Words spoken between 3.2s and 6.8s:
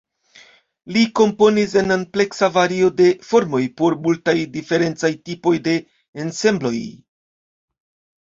formoj por multaj diferencaj tipoj de ensembloj.